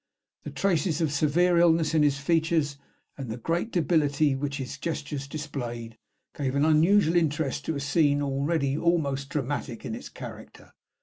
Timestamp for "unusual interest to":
6.65-7.75